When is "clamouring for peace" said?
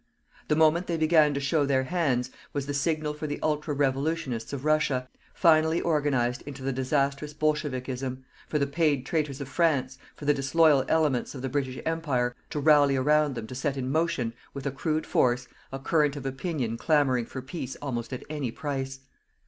16.77-17.75